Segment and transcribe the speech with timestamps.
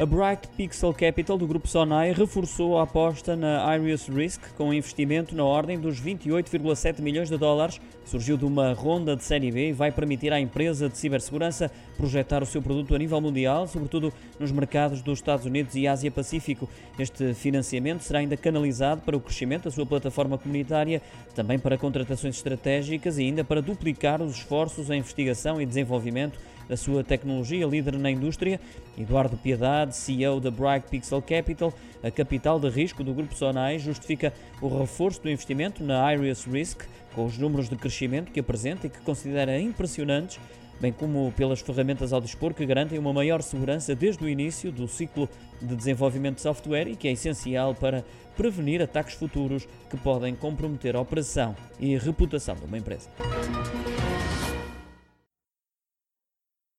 [0.00, 4.74] A Bright Pixel Capital do grupo Sonai reforçou a aposta na Iris Risk com um
[4.74, 7.78] investimento na ordem dos 28,7 milhões de dólares.
[8.04, 12.42] Surgiu de uma ronda de série B e vai permitir à empresa de cibersegurança projetar
[12.42, 16.68] o seu produto a nível mundial, sobretudo nos mercados dos Estados Unidos e Ásia Pacífico.
[16.98, 21.02] Este financiamento será ainda canalizado para o crescimento da sua plataforma comunitária,
[21.34, 26.76] também para contratações estratégicas e ainda para duplicar os esforços em investigação e desenvolvimento da
[26.76, 28.60] sua tecnologia líder na indústria.
[28.96, 31.72] Eduardo Piedade, CEO da Bright Pixel Capital,
[32.02, 36.82] a capital de risco do grupo Sonai, justifica o reforço do investimento na Iris Risk,
[37.14, 40.38] com os números de crescimento que apresenta e que considera impressionantes,
[40.80, 44.88] bem como pelas ferramentas ao dispor que garantem uma maior segurança desde o início do
[44.88, 45.28] ciclo
[45.60, 48.04] de desenvolvimento de software e que é essencial para
[48.36, 53.08] prevenir ataques futuros que podem comprometer a operação e a reputação de uma empresa.